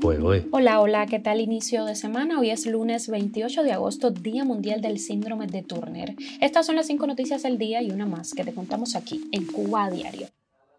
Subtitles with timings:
[0.00, 2.38] Hola, hola, ¿qué tal inicio de semana?
[2.38, 6.14] Hoy es lunes 28 de agosto, Día Mundial del Síndrome de Turner.
[6.40, 9.46] Estas son las cinco noticias del día y una más que te contamos aquí en
[9.46, 10.28] Cuba a Diario.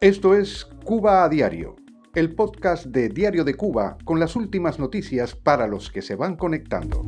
[0.00, 1.74] Esto es Cuba a Diario,
[2.14, 6.36] el podcast de Diario de Cuba con las últimas noticias para los que se van
[6.36, 7.04] conectando.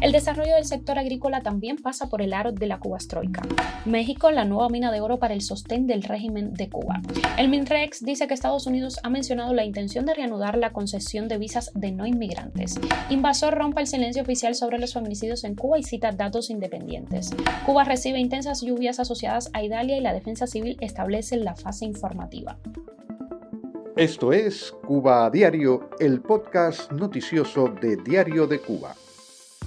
[0.00, 3.42] El desarrollo del sector agrícola también pasa por el aro de la Cubastroika.
[3.84, 7.02] México, la nueva mina de oro para el sostén del régimen de Cuba.
[7.36, 11.38] El MINREX dice que Estados Unidos ha mencionado la intención de reanudar la concesión de
[11.38, 12.78] visas de no inmigrantes.
[13.10, 17.30] Invasor rompe el silencio oficial sobre los feminicidios en Cuba y cita datos independientes.
[17.66, 22.56] Cuba recibe intensas lluvias asociadas a Idalia y la defensa civil establece la fase informativa.
[23.96, 28.94] Esto es Cuba a Diario, el podcast noticioso de Diario de Cuba.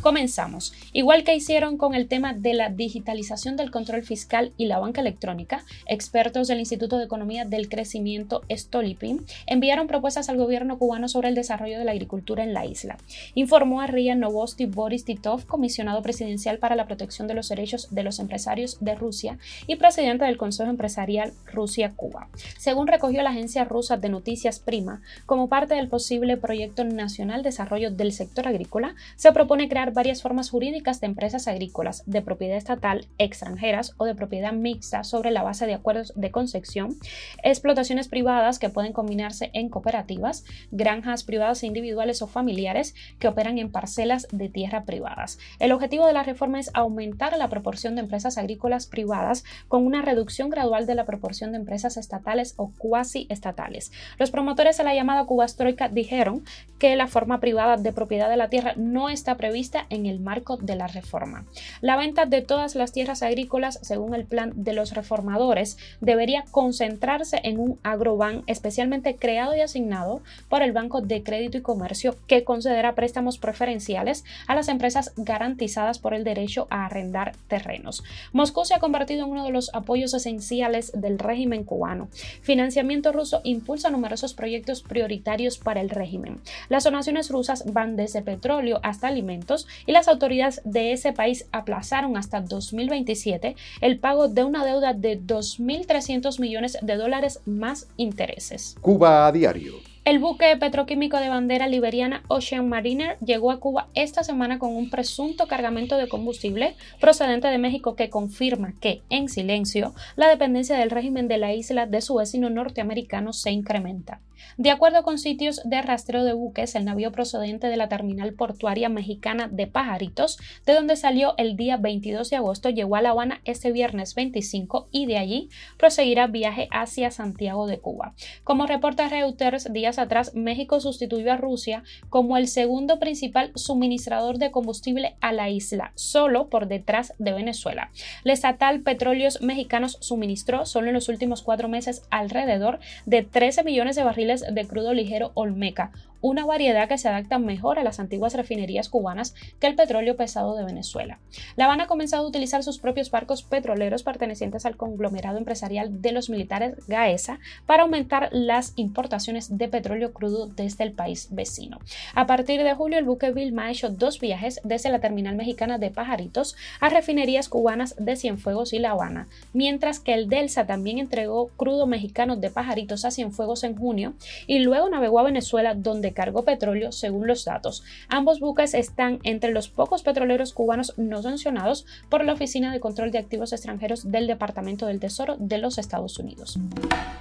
[0.02, 0.74] Comenzamos.
[0.94, 5.02] Igual que hicieron con el tema de la digitalización del control fiscal y la banca
[5.02, 11.30] electrónica, expertos del Instituto de Economía del Crecimiento Stolipin enviaron propuestas al gobierno cubano sobre
[11.30, 12.98] el desarrollo de la agricultura en la isla.
[13.36, 18.02] Informó a Ria Novosti Boris Titov, comisionado presidencial para la protección de los derechos de
[18.02, 22.28] los empresarios de Rusia y presidente del Consejo Empresarial Rusia-Cuba.
[22.58, 27.92] Según recogió la agencia rusa de noticias Prima, como parte del posible proyecto nacional desarrollo
[27.92, 33.08] del sector agrícola, se propone crear varias formas jurídicas de empresas agrícolas de propiedad estatal,
[33.18, 36.96] extranjeras o de propiedad mixta sobre la base de acuerdos de concesión,
[37.44, 43.72] explotaciones privadas que pueden combinarse en cooperativas, granjas privadas individuales o familiares que operan en
[43.72, 45.40] parcelas de tierra privadas.
[45.60, 50.02] El objetivo de la reforma es aumentar la proporción de empresas agrícolas privadas con una
[50.02, 53.92] reducción gradual de la proporción de empresas estatales o cuasi estatales.
[54.18, 56.44] Los promotores de la llamada Cubastroika dijeron
[56.80, 60.58] que la forma privada de propiedad de la tierra no está prevista en el marco
[60.58, 61.46] de la reforma.
[61.82, 67.40] La venta de todas las tierras agrícolas, según el plan de los reformadores, debería concentrarse
[67.44, 72.44] en un agroban especialmente creado y asignado por el Banco de Crédito y Comercio que
[72.44, 78.04] considera préstamos preferenciales a las empresas garantizadas por el derecho a arrendar terrenos.
[78.34, 82.10] Moscú se ha convertido en uno de los apoyos esenciales del régimen cubano.
[82.42, 86.40] Financiamiento ruso impulsa numerosos proyectos prioritarios para el régimen.
[86.70, 92.18] Las donaciones rusas van desde petróleo hasta alimentos y las autoridades de ese país aplazaron
[92.18, 98.76] hasta 2027 el pago de una deuda de 2.300 millones de dólares más intereses.
[98.82, 99.92] Cuba a diario.
[100.04, 104.90] El buque petroquímico de bandera liberiana Ocean Mariner llegó a Cuba esta semana con un
[104.90, 110.90] presunto cargamento de combustible procedente de México que confirma que, en silencio, la dependencia del
[110.90, 114.22] régimen de la isla de su vecino norteamericano se incrementa.
[114.58, 118.90] De acuerdo con sitios de rastreo de buques, el navío procedente de la terminal portuaria
[118.90, 123.42] mexicana de Pajaritos, de donde salió el día 22 de agosto, llegó a La Habana
[123.46, 128.14] este viernes 25 y de allí proseguirá viaje hacia Santiago de Cuba.
[128.44, 134.52] Como reporta Reuters, días atrás México sustituyó a Rusia como el segundo principal suministrador de
[134.52, 137.92] combustible a la isla, solo por detrás de Venezuela.
[138.24, 143.96] La estatal Petróleos Mexicanos suministró solo en los últimos cuatro meses alrededor de 13 millones
[143.96, 148.34] de barriles de crudo ligero Olmeca, una variedad que se adapta mejor a las antiguas
[148.34, 151.20] refinerías cubanas que el petróleo pesado de Venezuela.
[151.56, 156.12] La Habana ha comenzado a utilizar sus propios barcos petroleros pertenecientes al conglomerado empresarial de
[156.12, 161.80] los militares Gaesa para aumentar las importaciones de petróleo crudo desde el país vecino.
[162.14, 165.78] A partir de julio, el buque Vilma ha hecho dos viajes desde la terminal mexicana
[165.78, 171.00] de Pajaritos a refinerías cubanas de Cienfuegos y La Habana, mientras que el Delsa también
[171.00, 174.14] entregó crudo mexicano de Pajaritos a Cienfuegos en junio
[174.48, 177.84] y luego navegó a Venezuela donde cargo petróleo según los datos.
[178.10, 183.12] Ambos buques están entre los pocos petroleros cubanos no sancionados por la Oficina de Control
[183.12, 186.58] de Activos Extranjeros del Departamento del Tesoro de los Estados Unidos.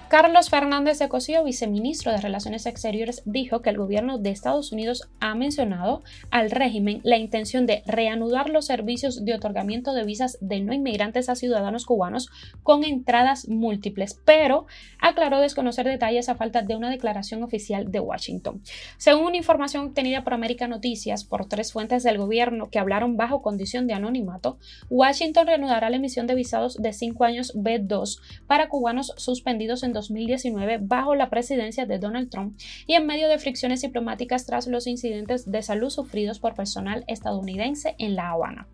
[0.08, 5.08] Carlos Fernández de Cosío, viceministro de Relaciones Exteriores, dijo que el gobierno de Estados Unidos
[5.20, 10.60] ha mencionado al régimen la intención de reanudar los servicios de otorgamiento de visas de
[10.60, 12.28] no inmigrantes a ciudadanos cubanos
[12.62, 14.66] con entradas múltiples, pero
[14.98, 18.62] aclaró desconocer detalles a falta de una declaración oficial de Washington.
[18.96, 23.42] Según una información obtenida por América Noticias por tres fuentes del gobierno que hablaron bajo
[23.42, 29.12] condición de anonimato, Washington reanudará la emisión de visados de cinco años B2 para cubanos
[29.16, 34.46] suspendidos en 2019 bajo la presidencia de Donald Trump y en medio de fricciones diplomáticas
[34.46, 38.68] tras los incidentes de salud sufridos por personal estadounidense en La Habana.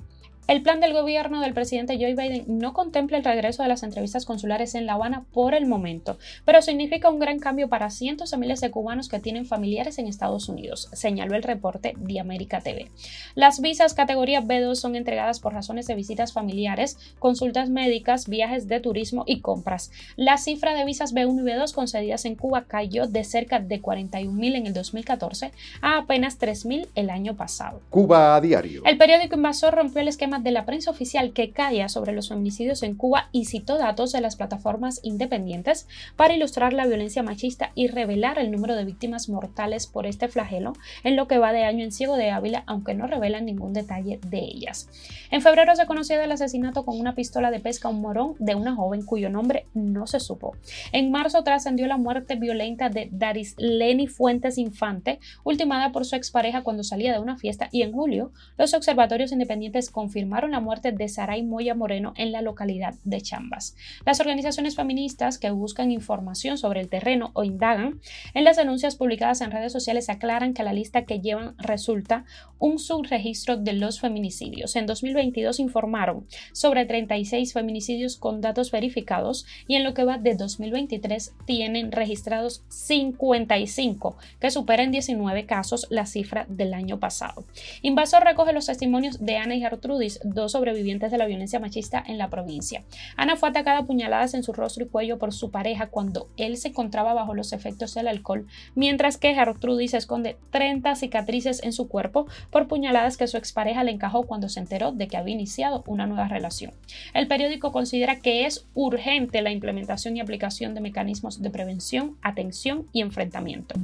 [0.48, 4.24] El plan del gobierno del presidente Joe Biden no contempla el regreso de las entrevistas
[4.24, 8.36] consulares en La Habana por el momento, pero significa un gran cambio para cientos de
[8.36, 12.92] miles de cubanos que tienen familiares en Estados Unidos, señaló el reporte de América TV.
[13.34, 18.78] Las visas categoría B2 son entregadas por razones de visitas familiares, consultas médicas, viajes de
[18.78, 19.90] turismo y compras.
[20.14, 24.54] La cifra de visas B1 y B2 concedidas en Cuba cayó de cerca de 41.000
[24.54, 25.50] en el 2014
[25.82, 27.80] a apenas 3.000 el año pasado.
[27.90, 28.82] Cuba a diario.
[28.84, 32.82] El periódico Invasor rompió el esquema de la prensa oficial que calla sobre los feminicidios
[32.82, 35.86] en Cuba y citó datos de las plataformas independientes
[36.16, 40.74] para ilustrar la violencia machista y revelar el número de víctimas mortales por este flagelo
[41.04, 44.18] en lo que va de año en Ciego de Ávila, aunque no revelan ningún detalle
[44.26, 44.88] de ellas.
[45.30, 48.54] En febrero se conoció del asesinato con una pistola de pesca a un morón de
[48.54, 50.56] una joven cuyo nombre no se supo.
[50.92, 56.62] En marzo trascendió la muerte violenta de Daris Leni Fuentes Infante, ultimada por su expareja
[56.62, 61.08] cuando salía de una fiesta, y en julio los observatorios independientes confirmaron la muerte de
[61.08, 63.76] Saray Moya Moreno en la localidad de Chambas.
[64.04, 68.00] Las organizaciones feministas que buscan información sobre el terreno o indagan
[68.34, 72.24] en las denuncias publicadas en redes sociales aclaran que la lista que llevan resulta
[72.58, 74.76] un subregistro de los feminicidios.
[74.76, 80.34] En 2022 informaron sobre 36 feminicidios con datos verificados y en lo que va de
[80.34, 87.44] 2023 tienen registrados 55, que superan 19 casos la cifra del año pasado.
[87.82, 92.18] Invasor recoge los testimonios de Ana y Gertrudis dos sobrevivientes de la violencia machista en
[92.18, 92.84] la provincia.
[93.16, 96.56] Ana fue atacada a puñaladas en su rostro y cuello por su pareja cuando él
[96.56, 101.88] se encontraba bajo los efectos del alcohol, mientras que Gertrudis esconde 30 cicatrices en su
[101.88, 105.84] cuerpo por puñaladas que su expareja le encajó cuando se enteró de que había iniciado
[105.86, 106.72] una nueva relación.
[107.14, 112.86] El periódico considera que es urgente la implementación y aplicación de mecanismos de prevención, atención
[112.92, 113.74] y enfrentamiento.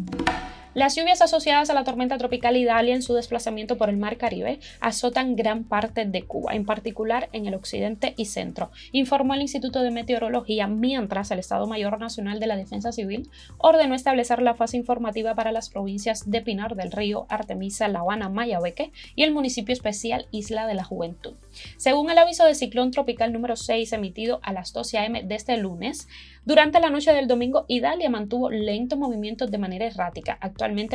[0.74, 4.58] Las lluvias asociadas a la tormenta tropical Idalia en su desplazamiento por el Mar Caribe
[4.80, 9.82] azotan gran parte de Cuba, en particular en el occidente y centro, informó el Instituto
[9.82, 13.28] de Meteorología, mientras el Estado Mayor Nacional de la Defensa Civil
[13.58, 18.30] ordenó establecer la fase informativa para las provincias de Pinar del Río, Artemisa, La Habana,
[18.30, 21.34] Mayabeque y el municipio especial Isla de la Juventud.
[21.76, 25.22] Según el aviso de ciclón tropical número 6 emitido a las 12 a.m.
[25.22, 26.08] de este lunes,
[26.44, 30.38] durante la noche del domingo, Idalia mantuvo lento movimiento de manera errática.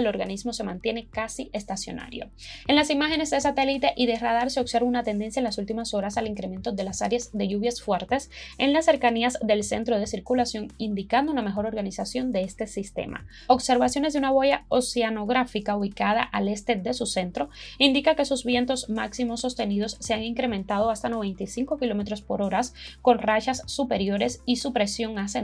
[0.01, 2.29] El organismo se mantiene casi estacionario.
[2.67, 5.93] En las imágenes de satélite y de radar se observa una tendencia en las últimas
[5.93, 10.07] horas al incremento de las áreas de lluvias fuertes en las cercanías del centro de
[10.07, 13.25] circulación, indicando una mejor organización de este sistema.
[13.47, 18.89] Observaciones de una boya oceanográfica ubicada al este de su centro indica que sus vientos
[18.89, 22.57] máximos sostenidos se han incrementado hasta 95 km por hora
[23.01, 25.37] con rayas superiores y su presión hace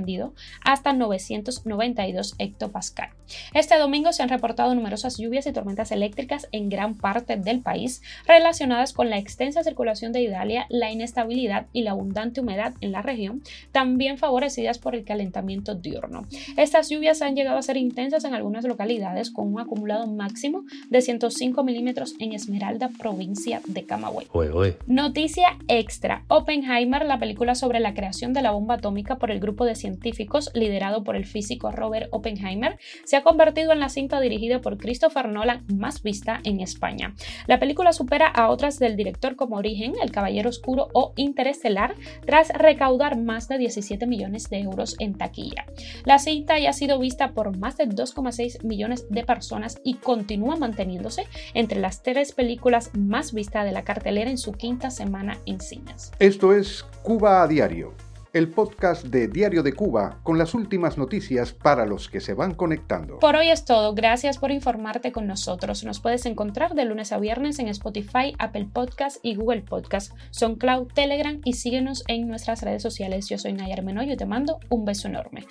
[0.64, 3.10] hasta 992 hectopascal.
[3.54, 8.02] Este domingo se han reportado numerosas lluvias y tormentas eléctricas en gran parte del país
[8.26, 13.02] relacionadas con la extensa circulación de Idalia, la inestabilidad y la abundante humedad en la
[13.02, 16.26] región, también favorecidas por el calentamiento diurno.
[16.58, 21.02] Estas lluvias han llegado a ser intensas en algunas localidades con un acumulado máximo de
[21.02, 24.28] 105 milímetros en Esmeralda, provincia de Camagüey.
[24.88, 26.24] Noticia extra.
[26.28, 30.52] Oppenheimer, la película sobre la creación de la bomba atómica por el grupo de científicos
[30.54, 35.30] liderado por el físico Robert Oppenheimer, se ha convertido en la cinta dirigida por Christopher
[35.30, 37.16] Nolan más vista en España.
[37.48, 41.96] La película supera a otras del director como Origen, El Caballero Oscuro o Interestelar,
[42.26, 45.66] tras recaudar más de 17 millones de euros en taquilla.
[46.04, 50.58] La cinta ya ha sido vista por más de 2,6 millones de personas y continúa
[50.58, 55.62] manteniéndose entre las tres películas más vistas de la cartelera en su quinta semana en
[55.62, 56.12] cines.
[56.20, 57.94] Esto es Cuba a Diario
[58.34, 62.56] el podcast de Diario de Cuba con las últimas noticias para los que se van
[62.56, 63.20] conectando.
[63.20, 65.84] Por hoy es todo, gracias por informarte con nosotros.
[65.84, 70.88] Nos puedes encontrar de lunes a viernes en Spotify, Apple Podcast y Google Podcast, SoundCloud,
[70.94, 73.30] Telegram y síguenos en nuestras redes sociales.
[73.30, 75.46] Yo soy Nayar Menoyo y te mando un beso enorme.